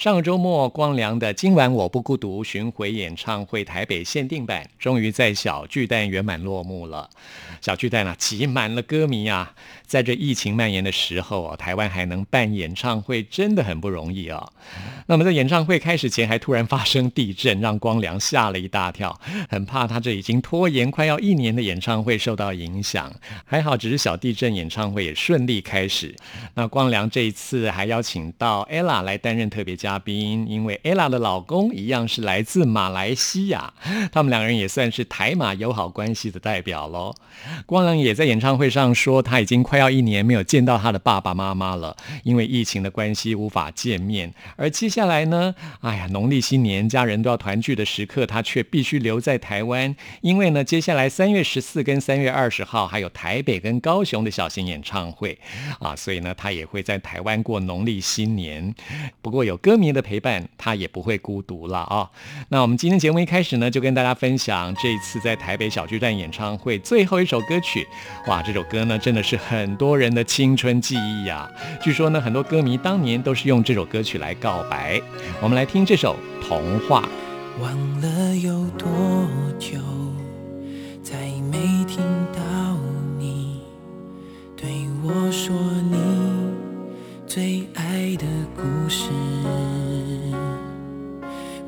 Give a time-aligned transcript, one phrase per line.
[0.00, 7.10] 上个周末，光良的《今晚我不孤独》巡回演唱会台北限定版终于在小巨蛋圆满落幕了。
[7.60, 9.52] 小巨蛋啊，挤满了歌迷啊！
[9.86, 14.50] 在这疫情蔓延的时候啊，台湾还能办演唱会，真的很不容易啊。
[15.04, 23.12] 那么在演唱会开始前，还突然发生地震，让光良吓了一大跳，很怕他这已经拖延快要一年的演唱会受到影响。
[23.44, 26.16] 还好，只是小地震，演唱会也顺利开始。
[26.54, 29.89] 那光良这一次还邀请到 ella 来担任特别嘉。
[29.90, 33.74] 嘉宾，因为 ella 的老公一样是来自马来西亚，
[34.12, 37.12] 他们两个人也算是台马友好关系的代表喽。
[37.66, 44.32] 光良也在演唱会上说，他已经快要一年没有见到他的爸爸妈妈了，因为疫情的关系无法见面。
[44.54, 55.36] 而接下来呢，哎呀，农历新年家人都要团聚的时刻，他却必须留在台湾，因为呢，接下来三月十四跟三月二十号还有台北跟高雄的小型演唱会
[55.80, 58.72] 啊，所以呢，他也会在台湾过农历新年。
[59.20, 59.79] 不过有歌。
[59.80, 62.10] 迷的陪伴，他也不会孤独了啊！
[62.50, 67.88] 那我们今天节目一开始呢，就跟大家分享这一次在台北小巨蛋演唱会最后一首歌曲。
[68.28, 71.50] 哇，这首歌呢，真的是很多人的青春记忆呀！
[71.80, 75.00] 据说呢，很多歌迷当年都是用这首歌曲来告白。
[75.40, 76.14] 我们来听这首
[76.46, 77.02] 《童话》。
[77.62, 78.86] 忘了有多
[79.58, 79.78] 久，
[81.02, 81.16] 再
[81.50, 81.98] 没听
[82.32, 82.40] 到
[83.18, 83.62] 你
[84.56, 84.68] 对
[85.02, 85.54] 我说
[85.90, 85.98] 你。
[87.26, 88.26] 最爱的
[88.56, 89.08] 故事，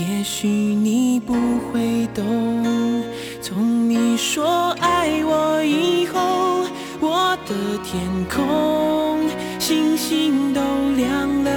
[0.00, 1.34] 也许你不
[1.72, 3.02] 会懂。
[3.42, 6.64] 从你说爱我以后，
[7.00, 8.00] 我的天
[8.32, 10.60] 空星星都
[10.94, 11.50] 亮了。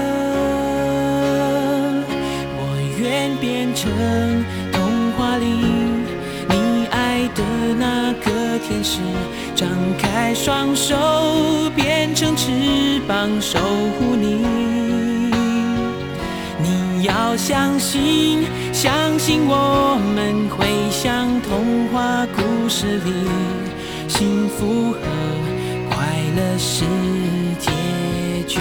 [2.57, 2.61] 我
[2.99, 3.91] 愿变成
[4.71, 5.45] 童话里
[6.49, 7.43] 你爱的
[7.77, 8.97] 那个天使。
[9.55, 9.69] 张
[9.99, 10.95] 开双手，
[11.75, 14.80] 变成翅膀守护你。
[17.31, 18.43] 你要相信，
[18.73, 23.13] 相信我们会像童话故事里，
[24.09, 24.97] 幸福和
[25.89, 25.95] 快
[26.35, 26.83] 乐是
[27.57, 27.71] 结
[28.45, 28.59] 局。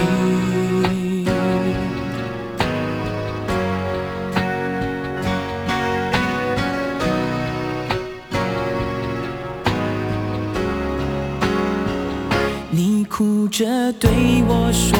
[12.69, 14.09] 你哭着对
[14.47, 14.97] 我说：“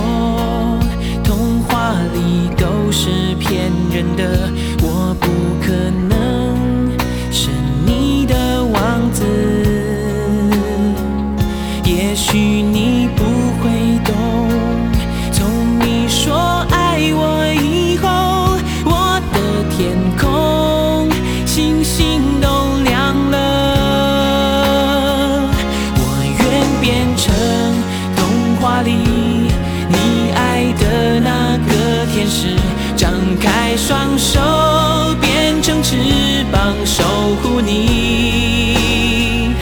[1.23, 2.49] 童话里
[2.91, 3.09] 是
[3.39, 4.49] 骗人的，
[4.81, 5.27] 我不
[5.65, 5.71] 可
[6.09, 6.91] 能
[7.31, 7.49] 是
[7.85, 9.23] 你的王子。
[11.85, 13.00] 也许你
[34.21, 34.39] 手，
[35.19, 37.03] 变成翅膀守
[37.41, 39.55] 护你。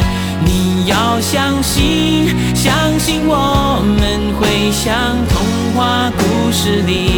[0.44, 5.42] 你要相信，相信我们会像童
[5.74, 7.09] 话故事里，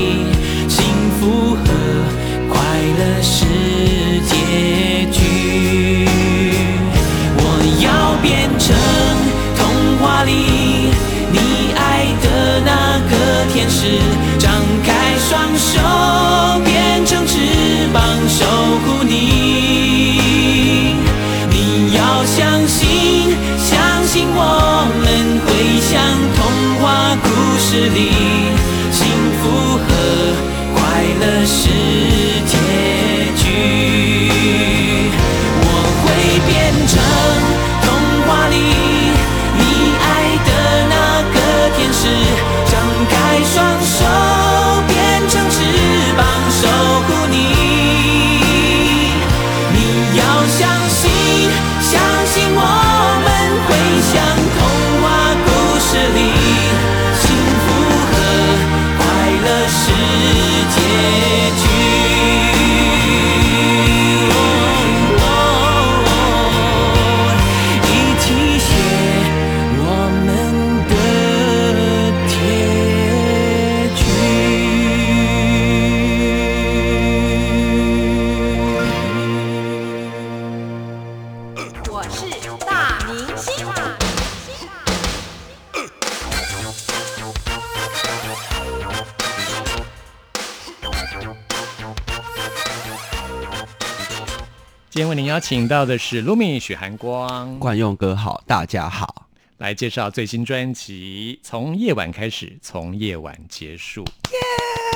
[95.12, 99.28] 为您邀请到的是 Lumi 许寒光，惯用歌好，大家好。
[99.58, 104.06] 来介绍最新专辑《从夜晚开始，从夜晚结束》。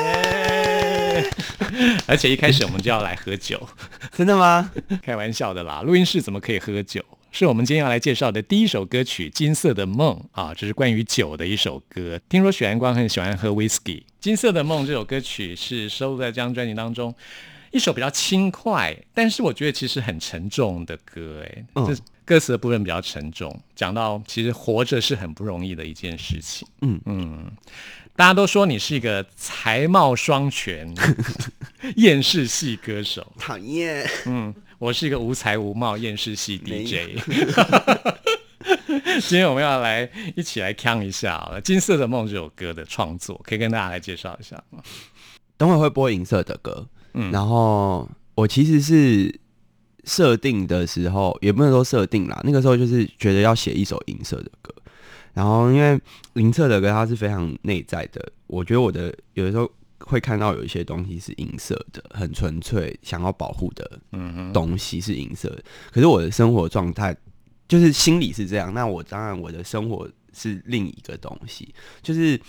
[0.06, 1.29] 耶！
[2.07, 3.62] 而且一开始我们就要来喝酒，
[4.13, 4.71] 真的吗？
[5.03, 5.81] 开玩笑的啦。
[5.81, 7.03] 录音室怎么可以喝酒？
[7.33, 12.17] 是我们今天要来介绍的第一首歌曲《金色的梦》啊，这是关于酒的一首歌。
[12.29, 13.79] 听说许安光很喜欢喝 whisky，
[14.21, 17.13] 《金色的梦》这首歌曲是收录在这张专辑当中。
[17.75, 26.66] 一首比较轻快，但是我觉得其实很沉重的歌，哎，嗯这歌词的部分比较沉重，讲到其实活着是很不容易的一件事情。
[26.83, 27.51] 嗯嗯，
[28.16, 30.89] 大家都说你是一个才貌双全、
[31.98, 34.10] 厌世系歌手， 讨厌。
[34.25, 37.19] 嗯，我是一个无才无貌厌世系 DJ。
[39.19, 44.81] 今天我们要来一起来看一下《金色的梦》这首歌的创作，可以跟大家来介绍一下吗？
[45.57, 47.31] 等会会播银色的歌，嗯。
[47.31, 49.33] 然后我其实是
[50.03, 54.71] 设定的时候，也不能说设定啦，那个时候就是觉得要写一首银色的歌，
[55.33, 56.00] 然后因为
[56.33, 59.67] 银色的歌它是非常内在的，我觉得我的有的时候
[60.00, 64.00] 会看到有一些东西是银色的，很纯粹想要保护的
[64.53, 67.15] 东西是银色的，可是我的生活状态
[67.67, 71.73] 就是心里是这样，那我当然我的生活是另一个东西，
[72.03, 72.39] 就是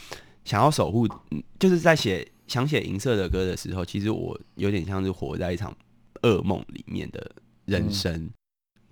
[0.44, 5.76] 想要守护，嗯就是在写想写银色的歌的时候，其实我有点像是活在一场
[6.22, 7.32] 噩梦里面的
[7.64, 8.30] 人生，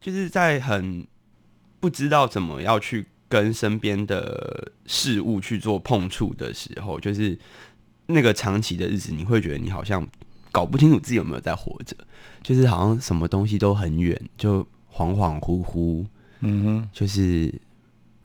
[0.00, 1.06] 就是在很
[1.80, 7.38] 不知道怎么要去跟身边的事物去做碰触的时候，就是
[8.06, 10.06] 那个长期的日子，你会觉得你好像
[10.52, 11.96] 搞不清楚自己有没有在活着，
[12.42, 14.62] 就是好像什么东西都很远，就
[14.92, 16.04] 恍恍惚惚，
[16.40, 17.52] 嗯哼，就是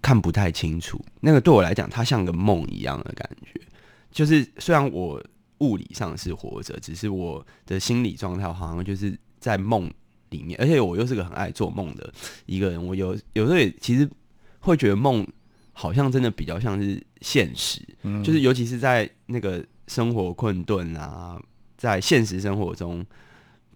[0.02, 1.04] 看不太清楚。
[1.22, 3.60] 那个对我来讲，它像个梦一样的感觉。
[4.12, 5.22] 就是虽然我
[5.60, 9.92] 物理上是活着，只是我的心理状态好像就是在梦
[10.30, 12.14] 里面，而且我又是个很爱做梦的
[12.46, 12.86] 一个人。
[12.86, 14.10] 我有有时候也其实
[14.60, 15.28] 会觉得梦
[15.74, 17.82] 好像真的比较像是现实，
[18.24, 21.42] 就是尤其是在那个生活困顿啊，
[21.78, 23.06] 在现实生活中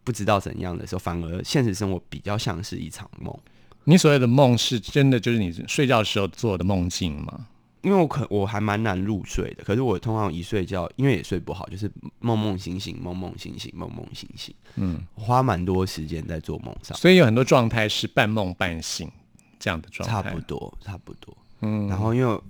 [0.03, 3.37] 不知道怎样的时候，反而现实生活比较像是一场梦。
[3.85, 7.47] 你所谓的梦是真的，就是你睡觉时候做的梦境吗？
[7.83, 19.11] 因为我可我还蛮难入睡的，可是我通常一睡觉，因为也睡不好，就是梦梦醒醒，梦梦醒醒，梦梦醒醒，嗯，我花蛮多时间在做梦上，所以有很多状态是半梦半醒
[19.59, 21.37] 这样的状态，差不多，差不多。
[21.61, 22.41] 嗯，然后因为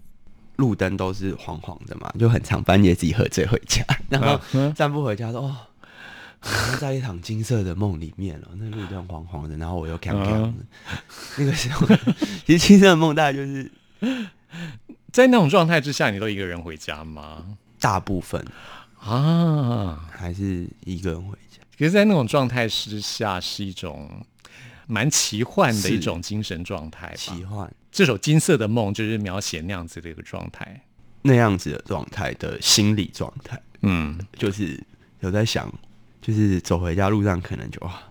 [0.58, 4.74] 路灯都是黄黄的嘛，就很常半夜自己喝醉回家， 然后嗯。
[4.76, 5.56] 散步回家说哦，
[6.40, 10.54] 好像在一场金色的梦里面了，那路灯黄黄的，然后我又看看的，
[11.38, 11.88] 那个时候
[12.46, 13.72] 其实金色的梦大概就是
[15.14, 17.56] 在那种状态之下，你都一个人回家吗？
[17.80, 18.44] 大部分
[19.00, 21.60] 啊，还是一个人回家。
[21.78, 24.10] 可是，在那种状态之下，是一种
[24.88, 27.14] 蛮奇幻的是一种精神状态。
[27.16, 30.84] 奇幻这首《金色的梦》就是描写那样子的一个状态。
[31.22, 34.84] 那样子的状态的心理状态，嗯，就是
[35.20, 35.72] 有在想，
[36.24, 38.02] 就是走回家路上可能就哇，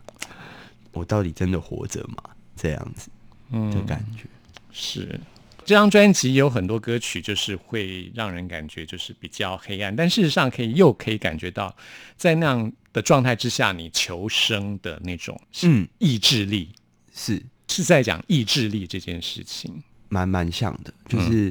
[0.92, 2.30] 我到底真的活着吗？
[2.54, 3.10] 这样子
[3.50, 4.24] 嗯的感觉。
[4.70, 5.18] 是。
[5.64, 11.74] 这张专辑有很多歌曲，就是会让人感觉就是比较黑暗，但事实上可以又可以感觉到，
[12.16, 16.70] 在那样的状态之下，你求生的那种嗯，意志力，
[17.14, 17.42] 是。
[17.68, 19.82] 是在讲意志力这件事情。
[20.10, 21.46] 蛮蛮像的，就是、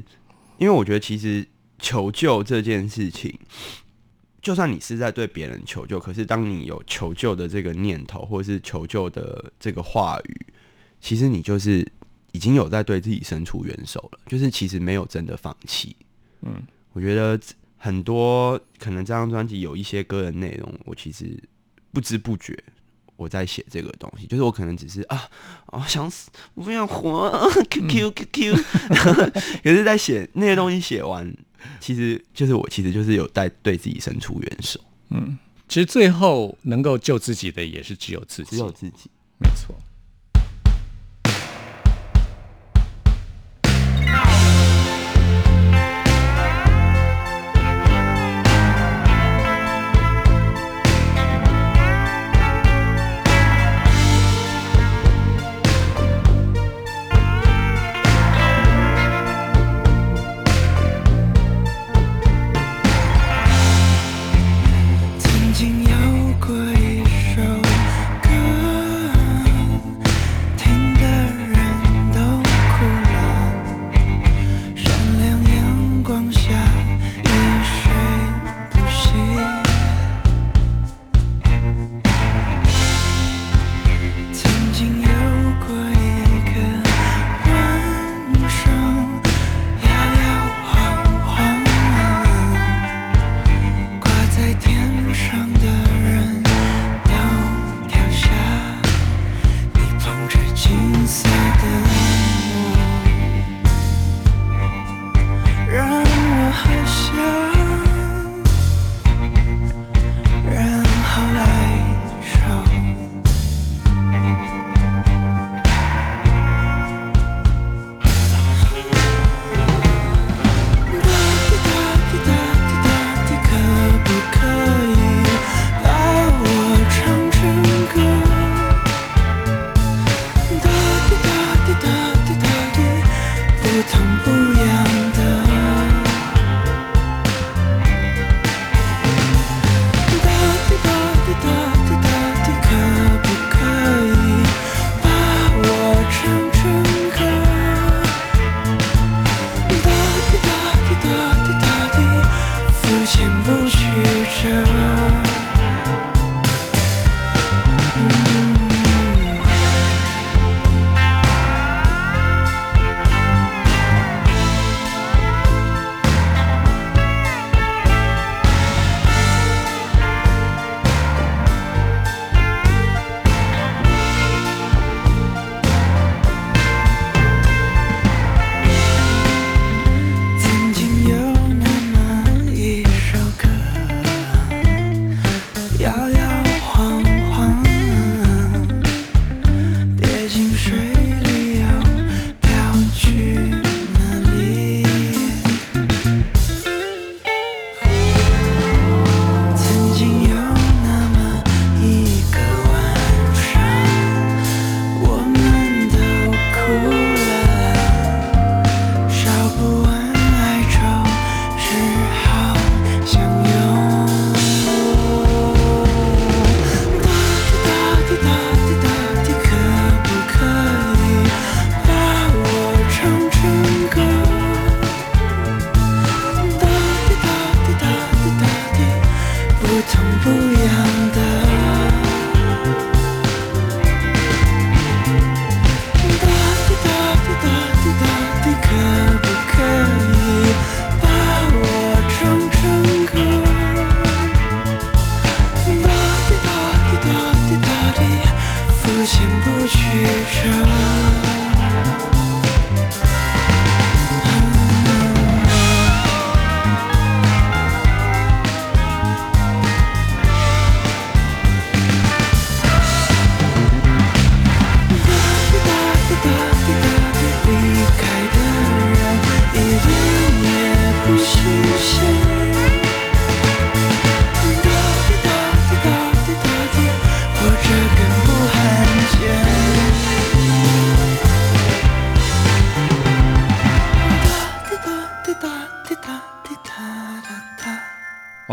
[0.59, 1.43] 因为我觉得其实
[1.79, 3.35] 求救这件事情，
[4.39, 10.45] 就算你是在对别人求救，可是当你有求救的这个念头，或者是求救的这个话语，
[10.99, 11.91] 其实你就是
[12.31, 15.95] 已经有在对自己伸出援手了，就是其实没有真的放弃。
[16.41, 16.61] 嗯，
[16.93, 17.39] 我觉得
[17.77, 21.37] 很多可能这张专辑有一些歌的内容，我其实
[21.91, 22.57] 不知不觉
[23.15, 25.29] 我在写这个东西，就是我可能只是啊
[25.67, 27.29] 啊想死，我不想活
[27.69, 28.55] ，QQ QQ，
[29.63, 31.31] 可是在写那些东西写完，
[31.79, 39.09] 其实就是我其实就是有在对自己伸出援手，嗯其实最后能够救自己的也是只有自己，只有自己。
[39.37, 39.73] 没错。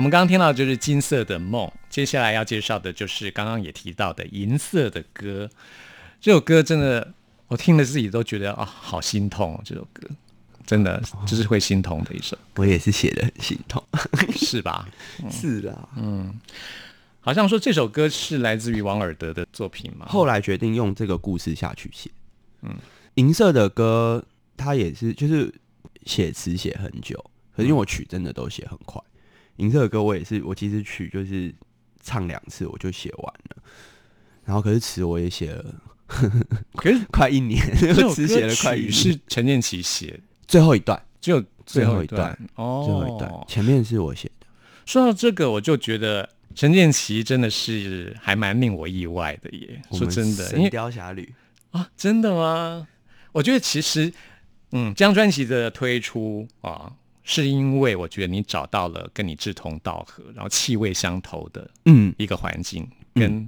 [0.08, 5.44] 们刚刚听到就是《金色的梦》，接下来要介绍的就是刚刚也提到的《银色的歌》。
[6.18, 7.12] 这首歌真的，
[7.46, 9.60] 我听了自己都觉得啊，好心痛哦！
[9.62, 10.08] 这首歌
[10.66, 13.84] 真的就是会心痛的一首，我也是写的很心痛。
[14.34, 14.88] 是吧？
[15.30, 15.86] 是啦，
[17.20, 20.06] 好像说这首歌是来自于王尔德的作品嘛？
[20.06, 22.10] 后来决定用这个故事下去写。
[22.62, 22.74] 嗯，
[23.16, 24.24] 银色的歌，
[24.56, 25.52] 它也是就是
[26.06, 27.22] 写词写很久，
[27.54, 28.98] 可是因为我曲真的都写很快。
[29.58, 31.54] 银色的歌我也是，我其实曲就是
[32.02, 33.56] 唱两次我就写完了，
[34.44, 35.74] 然后可是词我也写了
[36.74, 37.62] 可是 快一年，
[38.12, 38.92] 词写了快一年。
[38.92, 44.46] 是陈建奇写，最后一段，只有最后一段哦，最后一段，前面是我写的。
[44.86, 49.82] 说到这个，我就觉得陈建奇真的是还蛮令我意外的耶。
[49.92, 51.30] 说真的，神雕侠侣》
[51.78, 52.88] 啊，真的吗？
[53.32, 54.10] 我觉得其实，
[54.72, 56.90] 嗯，这张专辑的推出啊，
[57.30, 63.46] 是因为我觉得你找到了跟你志同道合，然后气味相投的嗯，一个环境，跟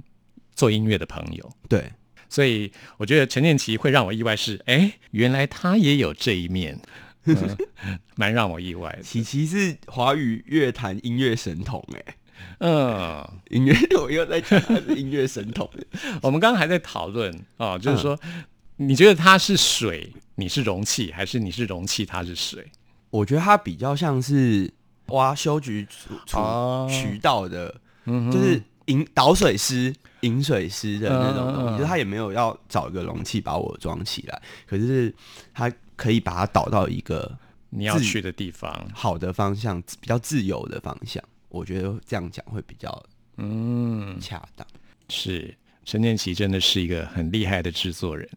[0.53, 1.51] 做音乐的朋友。
[1.67, 1.91] 对，
[2.29, 6.79] 所以我觉得陈建奇会让我意外是，哎，原来他也有这一面，
[7.25, 7.57] 嗯
[8.15, 9.01] 蛮让我意外的。
[9.01, 12.15] 琪琪是华语乐坛音乐神童哎、
[12.59, 15.67] 嗯，音乐我又在讲他是音乐神童，
[16.21, 18.45] 我们刚刚还在讨论哦，就是说，嗯
[18.77, 22.63] 你觉得他是水，你是容器，还是你是容器，他是水？
[23.11, 24.73] 我觉得他比较像是
[25.07, 35.13] 挖修局处处哦渠道的，嗯就是引导水师、引水师的那种东西，嗯嗯嗯就是他也没有要找一个容器把我装起来，可是
[35.53, 37.37] 他可以把它导到一个
[37.69, 38.89] 你要去的地方。
[38.93, 41.23] 好的方向，比较自由的方向。
[41.49, 43.03] 我觉得这样讲会比较
[43.37, 44.65] 嗯，恰当。
[45.09, 45.53] 是
[45.83, 48.27] 陈建奇真的是一个很厉害的制作人。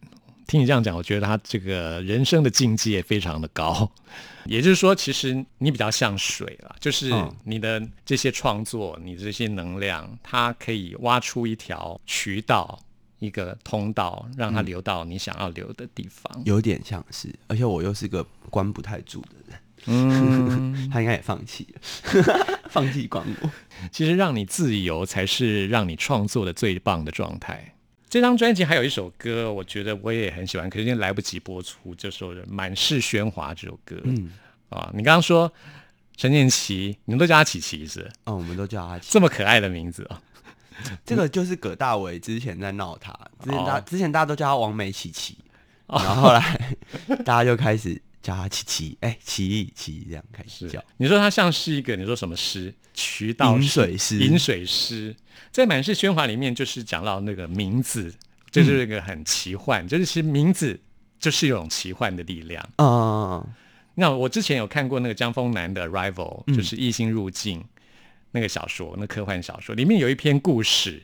[0.47, 3.91] 听你这样讲，我觉得他这个人生的境界非常的高。
[4.47, 12.79] 也就是说，其实你比较像水了，就是嗯你的这些创作，你这些能量，它可以挖出一条渠道，
[13.21, 16.43] 一个通道，让它流到你想要流的地方。
[16.45, 23.51] 有点像是，而且我又是个关不太住的人，嗯， 他应该也放弃了， 放弃关我。
[23.91, 27.74] 其实让你自由才是让你创作的最棒的状态。
[28.15, 33.97] 这张专辑还有一首歌，我觉得我也很喜欢，可是因为来不及播出，就是《满是喧哗》这首歌。
[34.05, 34.31] 嗯，
[34.69, 35.53] 啊，你刚刚说
[36.17, 40.17] 陈建奇，你们都叫他琪琪是哦，我们都叫他琪这么可爱的名字哦。
[41.05, 43.13] 这个就是葛大为之前在闹他，
[43.43, 43.85] 之前大、哦。
[43.85, 45.37] 之前大家都叫他王美琪琪，
[45.89, 46.77] 然后后来
[47.25, 50.83] 大家就开始叫他琪琪，哎、奇艺奇这样开始叫。
[50.97, 52.73] 你说他像是一个，你说什么诗？
[52.95, 55.15] 渠道水诗饮水诗，
[55.51, 58.15] 在满是喧哗里面，就是讲到那个名字，
[58.51, 60.81] 就是一个很奇幻，就是其实名字
[61.19, 62.67] 就是一种奇幻的力量。
[62.79, 63.45] 嗯，
[63.97, 67.61] 那我之前有看过那个江丰南的《Arrival》，就是《异星入境》
[68.31, 71.03] 那个小说，那科幻小说里面有一篇故事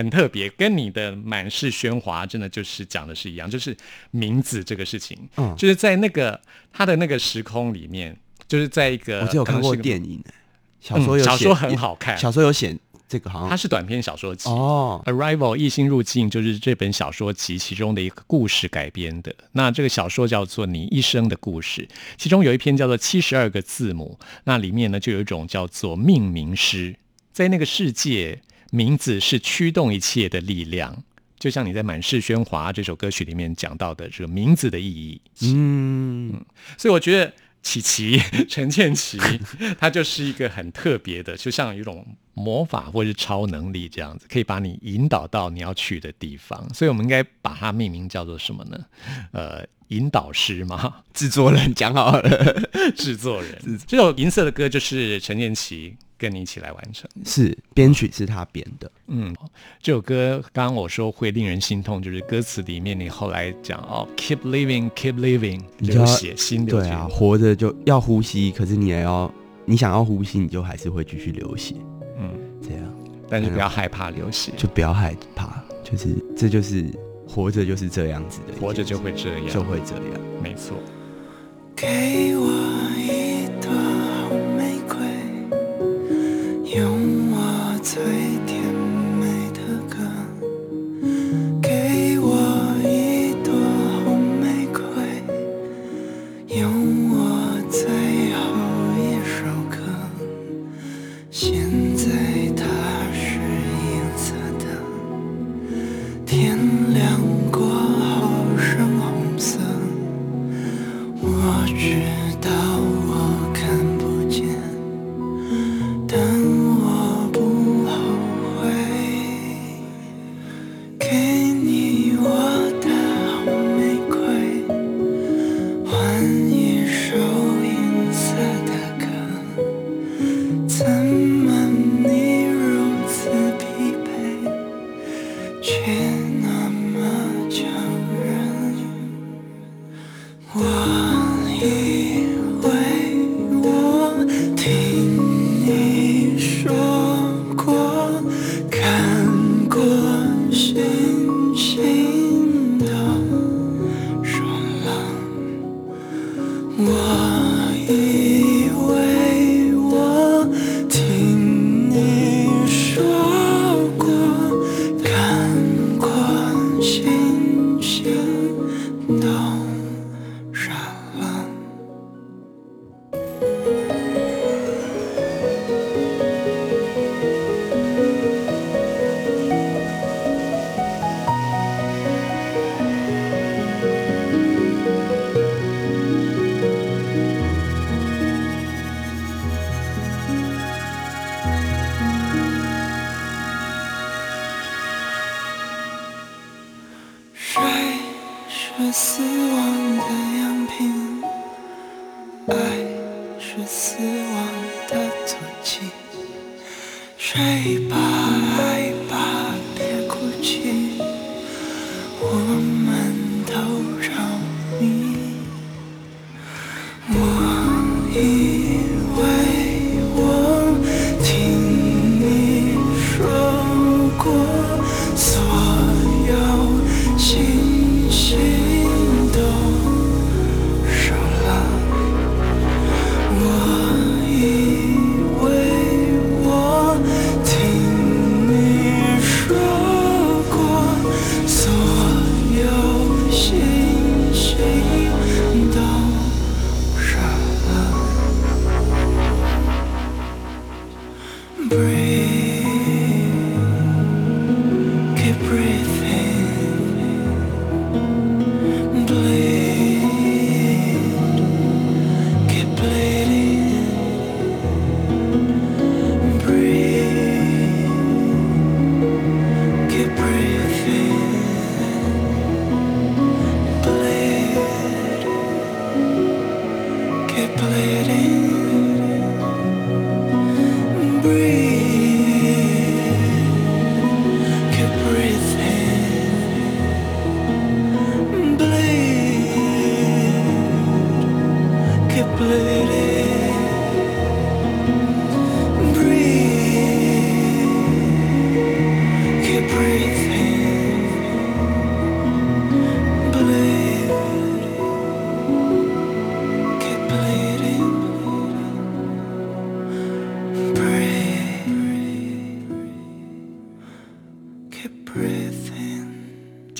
[0.00, 3.76] 很特别，跟你的满是喧哗真的就是讲的是一样，就是
[4.10, 6.40] 名字这个事情，嗯就是在那个
[6.72, 8.16] 他的那个时空里面，
[8.48, 10.34] 就是在一个我只有看过电影、哎
[10.80, 12.74] 小说有写、嗯小说很好看小说有写
[13.06, 14.48] 这个好像它是短篇小说集。
[14.48, 19.34] 哦，Arrival 异星入境就是这本小说集其中的一个故事改编的。
[19.52, 21.82] 那这个小说叫做《你一生的故事》，
[22.16, 26.96] 其中有一篇叫做《七十二个字母》，那里面呢就有一种叫做命名诗，
[27.30, 31.02] 在那个世界，名字是驱动一切的力量。
[31.38, 36.44] 就像你在《满是喧哗》这首歌曲里面讲到的这个名字的意义，嗯，
[36.76, 39.18] 所以我觉得琪琪陈倩琪，
[39.80, 46.66] 她就是一个很特别的，就像有一种魔法或是超能力这样子，可以把你引导到你要去的地方。
[46.72, 48.78] 所以我们应该把它命名叫做什么呢？
[49.32, 51.02] 呃，引导师吗？
[51.12, 52.62] 制作人讲好了，
[52.96, 53.78] 制作人。
[53.86, 57.08] 这首银色的歌就是陈建奇跟你一起来完成。
[57.24, 59.34] 是编曲是他编的，嗯，
[59.82, 66.88] 这首歌刚刚我说会令人心痛，就是歌词里面你后来讲哦，keep living，keep living，你就要流血，心流血。
[66.88, 69.32] 对啊，活着就要呼吸，可是你也要，
[69.64, 71.74] 你想要呼吸，你就还是会继续流血，
[73.30, 74.52] 但是不要害怕流血。
[74.56, 76.84] 就不要害怕，就是这就是
[77.28, 80.04] 活着就是这样子的活着就会这样，就会这样。
[80.42, 80.76] 没错。
[81.76, 82.46] 给我
[82.98, 83.29] 一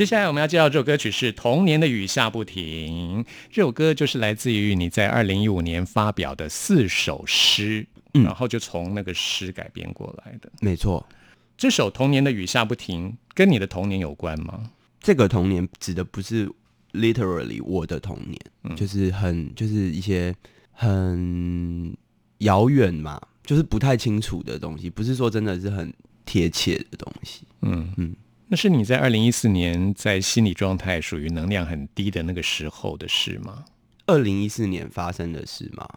[0.00, 10.50] 接下来我们要介绍这首歌曲是《童年的雨下不停》，这首歌就是来自于你在二零一五年发表的四首诗，然后就从那个诗改编过来的。
[10.62, 11.06] 没错，
[11.54, 14.70] 这首《童年的雨下不停》跟你的童年有关吗？
[15.02, 16.50] 这个童年指的不是
[16.94, 20.34] literally 我的童年，就是很就是一些
[20.72, 21.94] 很
[22.38, 25.92] 遥远嘛，就是不太清楚的东西，不是说真的是很
[26.24, 27.42] 贴切的东西。
[27.60, 28.16] 嗯嗯，
[28.52, 33.64] 那是你在二零一四年在心理状态属于能量很低的那个时候的事吗？
[34.06, 35.88] 二零一四年发生的事吗，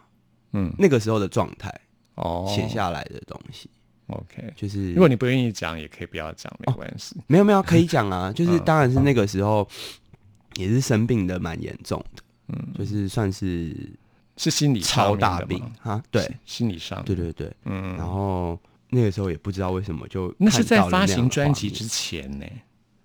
[0.51, 1.73] 嗯，那个时候的状态
[2.13, 3.67] 哦，写下来的东西
[4.05, 4.53] ，OK。
[4.55, 7.15] 就是如果你不愿意讲，也可以不要讲，没关系。
[7.25, 8.63] 没有没有可以讲啊， 就是嗯。
[8.63, 9.67] 当然是那个时候
[10.57, 13.75] 也是生病的蛮严重的，嗯，就是算是
[14.37, 16.29] 是心理超大病啊，对。
[16.45, 18.59] 心理上对对对，嗯，然后
[18.93, 22.45] 那个时候也不知道为什么就那是在发行专辑之前呢。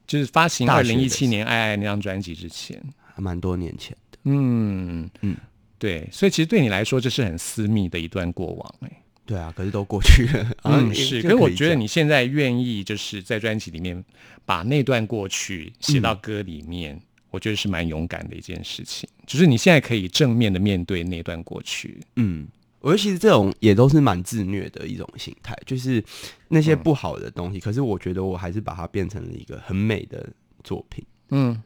[0.06, 2.82] 就是发行二零一七年《爱爱》那张专辑之前。
[3.14, 4.18] 还蛮多年前的。
[4.24, 5.36] 嗯嗯嗯，
[5.78, 10.50] 对，所以其实对你来说，这是很私密的一段过往哎、对啊，可是都过去了。
[10.64, 11.20] 嗯，是。
[11.20, 14.02] 可是我觉得你现在愿意就是在专辑里面
[14.46, 16.98] 把那段过去写到歌里面，
[17.30, 19.06] 我觉得是蛮勇敢的一件事情。
[19.26, 22.00] 就是你现在可以正面的面对那段过去。
[22.16, 22.48] 嗯，
[22.80, 26.02] 我觉得其实这种也都是蛮自虐的一种心态，就是
[26.48, 30.28] 那嗯些不好的东西，可是我觉得我还是把它变成了一个很美的
[30.62, 31.60] 作品，嗯，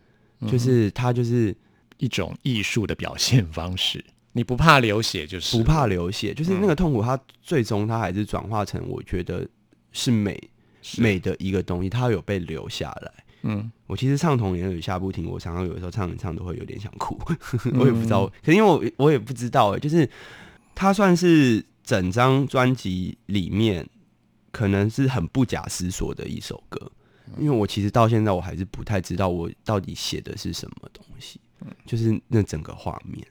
[0.46, 1.54] 就是它就是
[1.98, 4.04] 一种艺术的表现方式。
[4.34, 9.46] 你不怕流血，就是不怕流血，就是嗯那个痛苦，它最终它还是转化成我觉得
[9.92, 10.42] 是美
[10.80, 13.12] 是美的一个东西，它有被留下来。
[13.42, 17.18] 嗯我其实唱童年有下不停，我常常有的时候唱一唱都会有点想哭，
[17.70, 20.08] 嗯我也不知道，可是因为我我也不知道哎，就是
[20.74, 23.88] 它算是整张专辑里面
[24.50, 26.90] 可能是很不假思索的一首歌，
[27.38, 31.40] 因为我其实到现在我还是不太知道我到底写的是什么东西，
[31.86, 33.26] 就是那整个画面。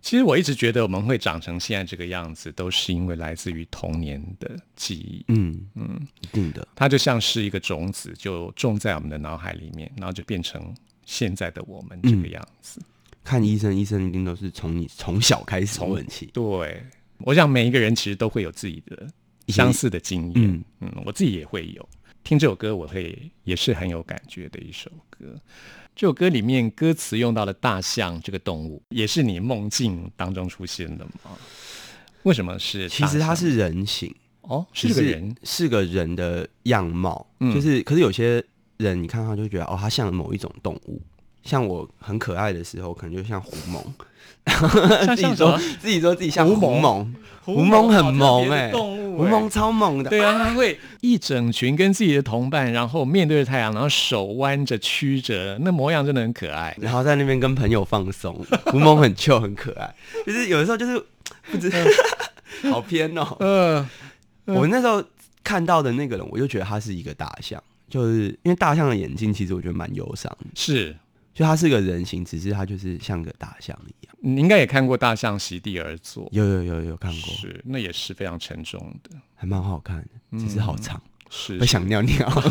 [0.00, 5.24] 其实我一直觉得我们会长成现在这个样子，都是因为来自于童年的记忆。
[5.28, 10.72] 嗯嗯，一定的，它就像是一个种子，就种在我们的脑海里面，然后就变成
[11.04, 12.80] 现在的我们这个样子。
[13.28, 16.30] 看医生，医生一定都是从你从小开始从问起。
[16.32, 16.82] 对，
[17.18, 19.06] 我想每一个人其实都会有自己的
[19.48, 20.50] 相似的经验。
[20.50, 21.86] 嗯嗯我自己也会有。
[22.24, 25.38] 听这首歌，我会也是很有感觉的一首歌。
[25.94, 31.36] 这首歌里面歌词用到了大象这个动物，也是你梦境当中出现的吗？
[32.22, 32.88] 为什么是？
[32.88, 34.10] 其实它是人形，
[34.40, 38.42] 哦，是只个人，是个人的样貌，嗯就是可是有些
[38.78, 41.02] 人你看他就会觉得哦，他像某一种动物。
[41.48, 43.82] 像我很可爱的时候，可能就像狐獴，
[45.06, 47.06] 像 自己说自己说自己像狐狐獴獴，
[47.44, 56.76] 狐狐獴很萌哎、动物哎狐獴超猛的，对啊，他会一整群跟自己的同伴，然后面对着太阳，然后手弯着曲折，那模样真的很可爱。
[56.80, 58.32] 然后在那边跟朋友放松，
[58.70, 59.92] 胡蒙很 Q 很可爱，
[60.26, 61.02] 就是有的时候就是
[61.50, 61.72] 不知
[62.70, 63.36] 好偏哦。
[63.40, 63.88] 呃，
[64.44, 65.02] 我那时候
[65.42, 70.94] 看到的那个人，我就觉得他是一个大象，就是因为大象的眼睛其实我觉得蛮忧伤的，是
[71.38, 74.16] 就它是个人形，只是它就是像个大象一样。
[74.18, 79.16] 你应该也看过《大象席地而坐》，有有有有看过，是那也是非常沉重的。
[79.36, 79.98] 还蛮好看
[80.32, 82.42] 的，只是好长，是会想尿尿。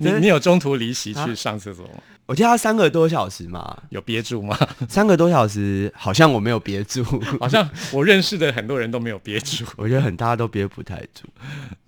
[0.00, 2.02] 你 你有中途离席去上厕所吗？
[2.26, 4.58] 我记得他三个多小时嘛，有憋住吗？
[4.90, 7.04] 三个多小时好像我没有憋住，
[7.38, 9.64] 好像我认识的很多人都没有憋住。
[9.76, 11.26] 我觉得很大家都憋不太住，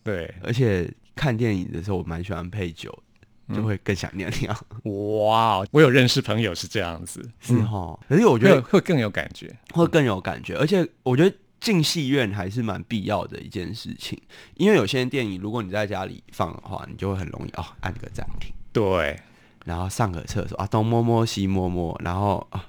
[0.05, 3.13] 对，而且看电影的时候我蛮喜欢配酒的，
[3.52, 4.57] 就会更想尿尿。
[5.26, 9.54] 哇，我有认识朋友是这样子，是哈，可是我觉得会会更有感觉。
[9.72, 14.20] 会更有感觉，而且我觉得进戏院还是蛮必要的一件事情，
[14.54, 19.18] 因为有些电影如果你在家里放的话，你就会很容易哦按个暂停，对，
[19.64, 22.64] 然后上个厕所啊东摸摸西摸摸，然后啊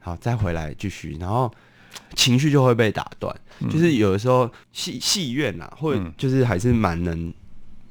[0.00, 1.52] 好再回来继续，然后
[2.14, 3.34] 情绪就会被打断。
[3.70, 6.12] 就是有的时候戏戏院啊，或者嗯。
[6.18, 7.32] 就是还是蛮能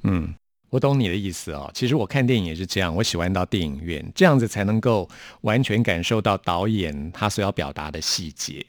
[0.04, 0.32] 嗯，
[0.76, 1.72] 我懂你的意思哦。
[1.74, 5.10] 其实我看电影也是这样，我喜欢到电影院，这样子才能够
[5.42, 8.66] 完全感受到导演他所要表达的细节。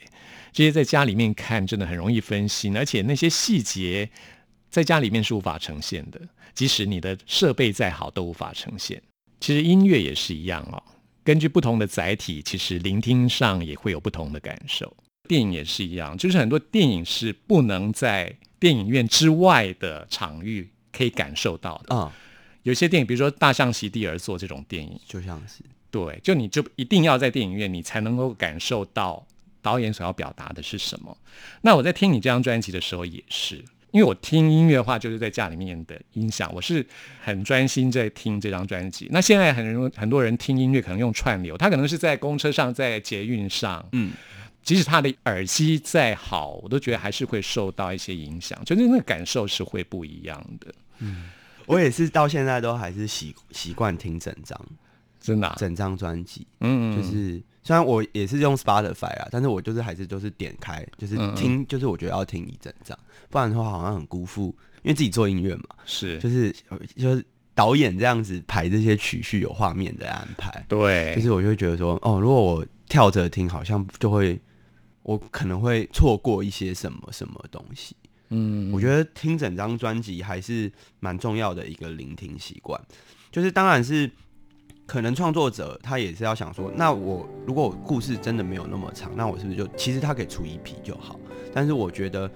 [0.53, 4.09] 这些在家里面看真的很容易分心，而且那些细节
[4.71, 6.21] 在家里面是无法呈现的，
[6.55, 9.03] 即使你的设备再好都无法呈现。
[9.41, 10.81] 其实音乐也是一样哦，
[11.25, 14.97] 根据不同的载体，其实聆听上也会有不同的感受。
[15.29, 21.95] 电影也是一样，就是很多电影是不能在电影院之外的场域可以感受到的。
[21.95, 22.13] 啊、
[22.63, 29.27] 有些电影，比如说《大象席地而坐》这种电影，就像是对，就你就一定要在电影院，你才能够感受到
[29.63, 31.17] 导演所要表达的是什么。
[31.63, 33.57] 那我在听你这张专辑的时候也是，
[33.93, 36.85] 因为我听音乐的话就是在家里面的音响，我是
[37.23, 39.09] 很专心在听这张专辑。
[39.11, 44.13] 那现在很多很多人听音乐可能用串流，他可能是在公车上、在捷运上，嗯，
[44.63, 50.75] 即使他的耳机再好，我都觉得还是会受到一些影响，就是那个感受是会不一样的，
[51.67, 54.61] 我也是到现在都还是习习惯听整张。
[55.19, 61.35] 真的、啊，整张专辑，嗯，嗯就是虽然我也是用 Spotify 啊，但是我就是还是都是点开，就是嗯嗯。
[61.35, 62.97] 听，就是我觉得要听一整张，
[63.29, 64.55] 不然的话好像很辜负，
[64.85, 66.17] 因为自己做音乐嘛，是。
[66.21, 66.55] 就是
[66.97, 67.25] 就是
[67.57, 74.41] 导演这样子排这些曲序有画面的安排，对，就是我就会觉得说，哦，如果我跳着听，好像就会
[75.03, 77.97] 我可能会错过一些什么什么东西。
[78.31, 82.81] 嗯，我觉得听整张专辑还是蛮重要的一个聆听习惯，
[83.31, 84.11] 就是当然是
[84.85, 91.19] 可能创作者他也是要想说，那我如果我故事真的没有那么长，那我是不是就其实他可以出一批就好？
[91.55, 92.31] 但是我觉得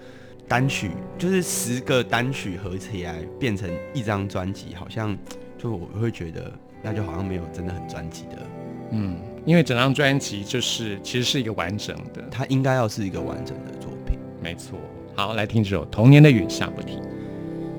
[0.48, 5.16] 单曲就是十个单曲合起来变成一张专辑，好像
[5.58, 8.46] 就我会觉得那就好像没有真的很专辑的。
[8.92, 14.18] 嗯，因为整张专辑就是其实是一个完整的，它应该要是一个完整的作品。
[14.42, 14.80] 没错。
[15.14, 16.98] 好，来听这首《童年的雨下不停》。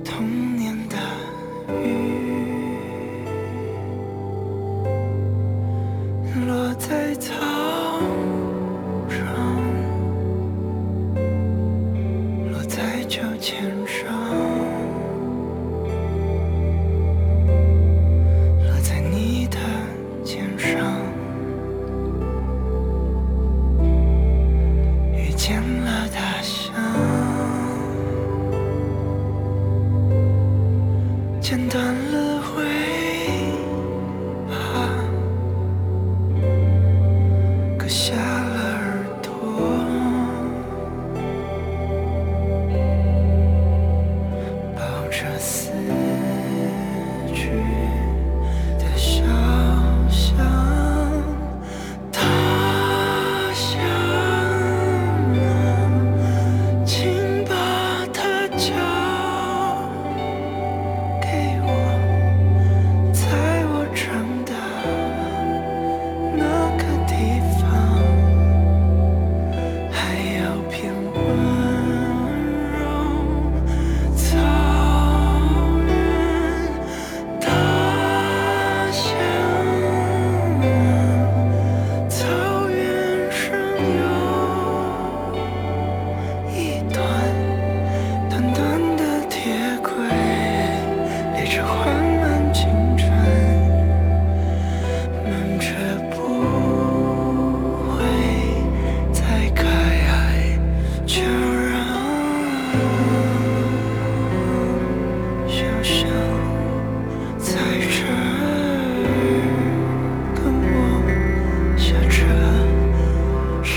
[0.05, 0.95] 童年的
[1.73, 1.95] 雨
[6.45, 7.33] 落在操
[9.09, 9.25] 场，
[12.51, 14.13] 落在秋千上，
[18.67, 19.57] 落在你的
[20.23, 20.79] 肩上，
[25.15, 26.39] 遇见了大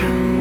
[0.05, 0.34] 让我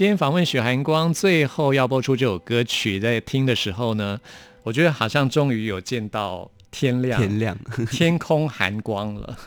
[0.00, 4.18] 今天访问许寒光，最后要播出这首歌曲，在听的时候呢，
[4.62, 7.58] 我觉得好像终于有见到天亮，天亮，
[7.90, 9.38] 天空寒光了，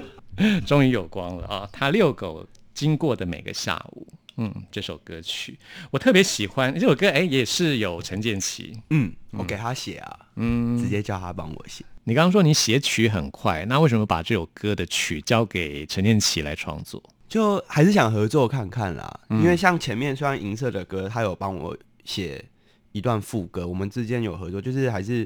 [0.64, 1.68] 终于有光了啊！
[1.70, 4.08] 他遛狗经过的每个下午，
[4.38, 5.58] 嗯，这首歌曲
[5.90, 6.72] 我特别喜欢。
[6.72, 11.84] 这首歌哎，也是有陈建奇，嗯，我给他写啊，嗯，直接叫他帮我写。
[12.04, 17.02] 你刚刚说你写曲很快，那为什么把这首歌的曲交给陈建奇来创作？
[17.30, 22.44] 就还是想合作看看啦，因为像前面虽然银色的歌，他有帮我写
[22.90, 25.20] 一段副歌，我们之间有合作，就是还是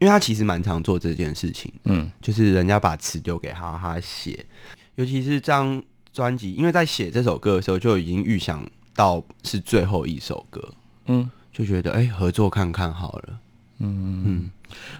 [0.00, 2.10] 因为他其实蛮常做这件事情，嗯。
[2.20, 4.44] 就是人家把词丢给他，他写，
[4.96, 5.80] 尤其是这张
[6.12, 10.74] 专辑，因为在写这首歌的时候就已经预想到是最后一首歌，
[11.06, 11.30] 嗯。
[11.52, 13.40] 就觉得哎、合作看看好了，
[13.78, 14.50] 嗯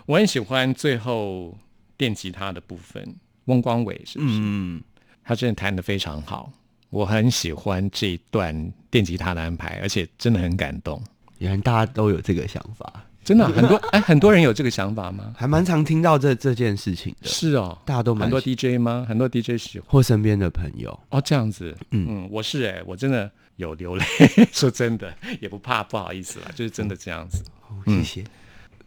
[0.05, 1.57] 我很喜欢最后
[1.97, 3.15] 电吉他的部分，
[3.45, 4.35] 翁光伟是不是？
[4.35, 4.83] 嗯，
[5.25, 6.53] 他真的弹得非常好，
[6.91, 11.03] 我很喜欢这一段电吉他的安排，而且真的很感动。
[11.39, 15.33] 原来大家都有这个想法，真的啊、很多 哎，很多人有这个想法吗？
[15.37, 19.07] 还蛮常听到这这件事情的，是哦，大家都蛮很多 DJ 吗？
[19.09, 19.89] 很多 DJ 喜欢。
[19.89, 22.07] 或身边的朋友，哦，这样子，嗯。
[22.09, 24.05] 嗯，我是哎、我真的有流泪，
[24.53, 27.43] 说真的，也不怕不好意思啦，就是真的这样子。
[27.69, 28.25] 哦谢谢。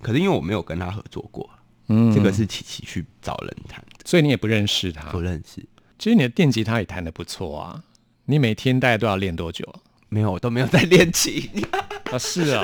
[0.02, 1.50] 可是因为我没有跟他合作过，
[1.88, 2.14] 嗯。
[2.14, 5.10] 这个是琪琪去找人谈的，所以你也不认识他。
[5.10, 5.20] 不。
[5.20, 5.66] 认识，
[5.98, 7.84] 其实你的电吉他也弹得不错啊，
[8.26, 9.80] 你每天大概都要练多久啊？
[10.10, 11.50] 没有，我都没有在练琴。
[12.12, 12.64] 啊，是啊，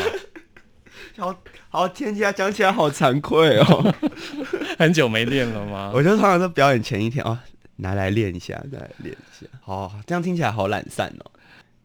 [1.18, 1.36] 好
[1.70, 3.96] 好，天气啊，讲起来好惭愧哦。
[4.78, 5.92] 很久没练了吗？
[5.94, 7.38] 我就通常都表演前一天哦，
[7.78, 9.50] 拿来练一下，再来练一下。
[9.62, 11.32] 好，这样听起来好懒散哦。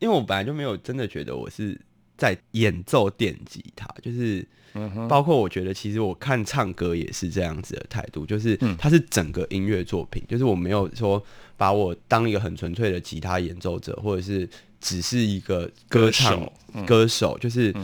[0.00, 1.80] 因为我本来就没有真的觉得我是
[2.18, 8.76] 在演奏电吉他，就是嗯包括我觉得其实我看唱歌也是这样子的态度，就是嗯。
[8.78, 11.22] 它是整个音乐作品，就是我没有说
[11.56, 14.48] 把我当一个很纯粹的吉他演奏者，或者是
[14.80, 16.86] 只是一个歌唱歌手嗯。
[16.86, 17.74] 歌手，就是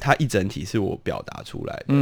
[0.00, 1.94] 它一整体是我表达出来的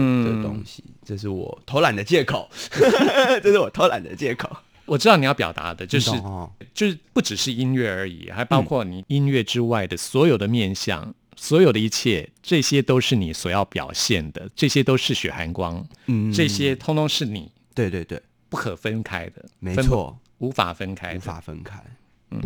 [0.43, 2.49] 东西，这是我偷懒的借口，
[3.43, 4.49] 这是我偷懒的借口，
[4.87, 6.51] 我知道你要表达的就是哦。
[6.73, 21.19] 就是不只是音乐而已，还包括你音乐之外的所有的面向，所有的一切，这些都是你所要表现的，这些都是血寒光，嗯这些通通是你对对对，不可分开的，没错，无法分开无。
[21.19, 21.83] 法分开，
[22.31, 22.39] 嗯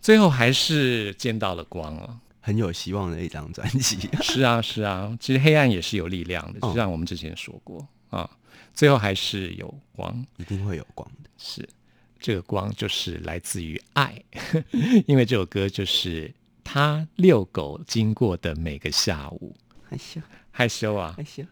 [0.00, 2.20] 最后还是见到了光了。
[2.40, 4.08] 很有希望的一张专辑。
[4.22, 8.30] 是啊，是啊，其实黑暗也是有力量的，就哦像我们之前说过啊，
[8.72, 10.24] 最后还是有光。
[10.36, 11.28] 一定会有光的。
[11.36, 11.68] 是
[12.20, 14.22] 这个光就是来自于爱，
[15.06, 16.32] 因为这首歌就是
[16.70, 19.56] 他遛狗经过的每个下午。
[19.88, 21.42] 害羞，害羞啊，害羞。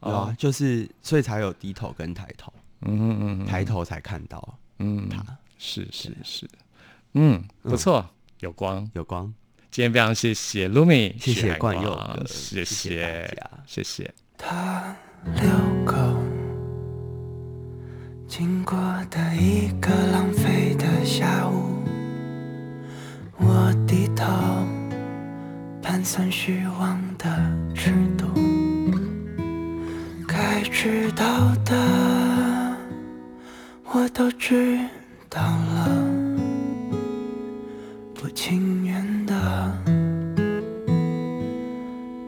[0.00, 0.10] 哦。
[0.10, 5.24] 哦，就是所以才有低头跟抬头，嗯嗯嗯抬头才看到嗯，他。
[5.58, 6.48] 是是是，
[7.14, 8.04] 嗯，不错，
[8.40, 8.90] 有光。
[8.94, 9.32] 有光。
[9.70, 13.32] 今天非常谢谢 Lumi，谢谢冠佑谢谢
[13.64, 14.12] 谢谢。
[14.36, 14.96] 他
[15.36, 15.44] 遛
[15.84, 15.94] 狗，
[18.26, 18.76] 经过
[19.08, 21.85] 的一个浪费的下午，
[23.38, 24.24] 我低头
[25.82, 27.26] 盘算虚妄的
[27.74, 28.26] 尺度，
[30.26, 31.24] 该知道
[31.64, 32.76] 的
[33.92, 34.78] 我都知
[35.28, 35.88] 道了，
[38.14, 39.72] 不情愿的。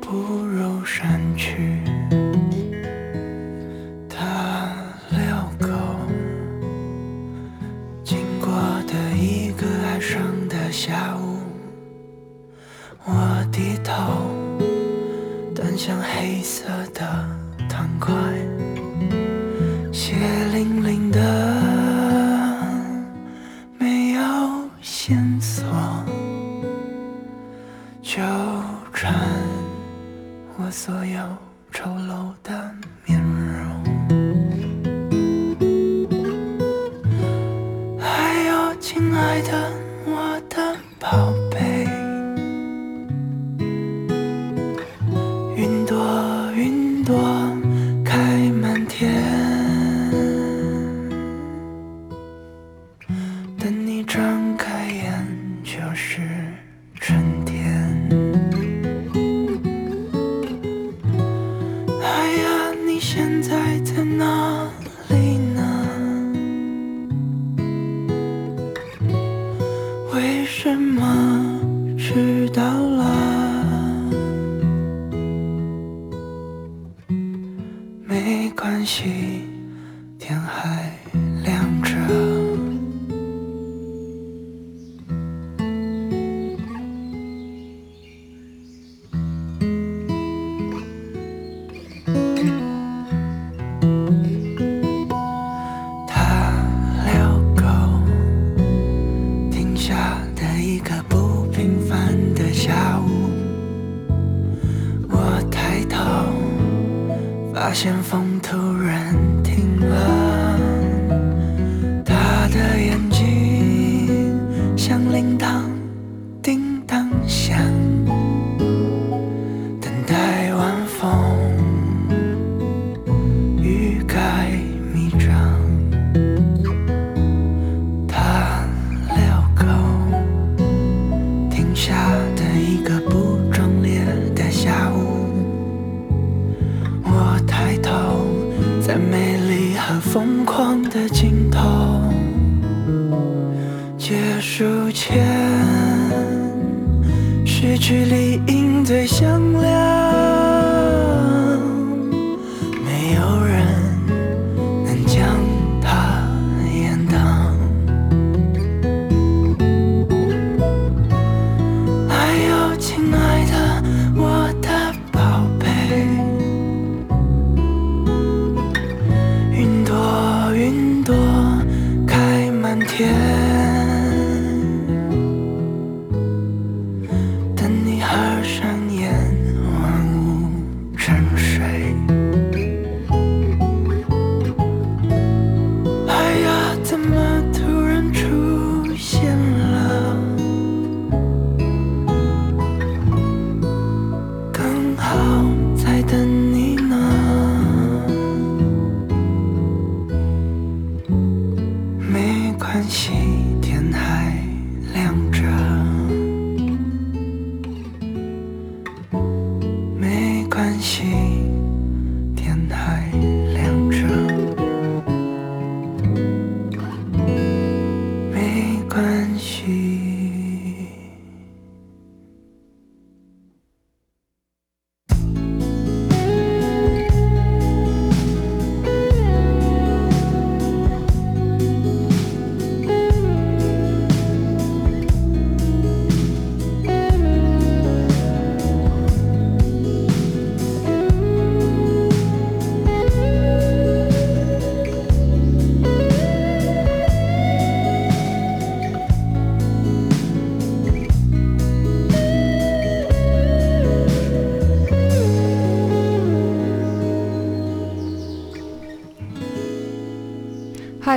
[0.00, 1.82] 不如删去。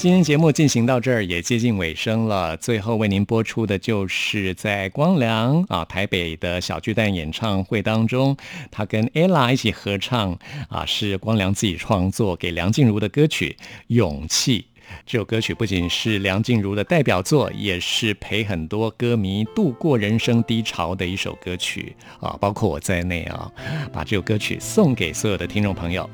[0.00, 8.34] 今天节目进行到这儿也接近尾声了，最后为您播出的就是在光良啊台北的小巨蛋演唱会当中，
[8.70, 10.38] 他跟 ella 一起合唱
[10.70, 13.54] 啊，是光良自己创作给梁静茹的歌曲
[13.88, 14.60] 《勇气》。
[15.04, 23.52] 这首歌曲不仅是梁静茹的代表作，也是陪很多歌迷度过人生低潮的一首歌曲啊，包括我在内啊，
[23.92, 26.08] 把这首歌曲送给所有的听众朋友。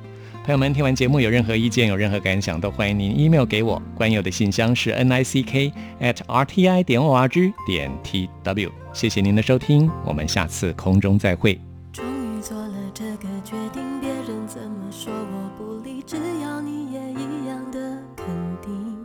[0.47, 3.83] 朋友们，听完节目有任何意见、有任何感想，都欢迎您 email 给我。
[3.97, 8.71] 关友的信箱是 n i c k at r t i 点 o r g 点 t w。
[8.93, 11.61] 谢谢您的收听，我们下次空中再会。
[11.93, 17.81] 终于做了这个决定，别人怎么说我不理，只要你也一样的
[18.15, 18.27] 肯
[18.63, 18.97] 定，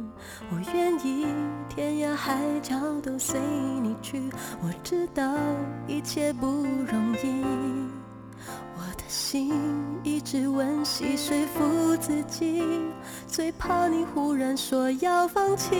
[0.52, 1.26] 我愿意
[1.68, 3.40] 天涯海角都随
[3.82, 4.22] 你去。
[4.62, 5.36] 我知道
[5.88, 7.42] 一切不容易，
[8.78, 9.52] 我的心
[10.06, 12.64] 一直温习说服自己，
[13.28, 15.76] 最怕你忽然说要放弃。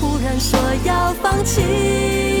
[0.00, 2.37] 忽然说要放弃。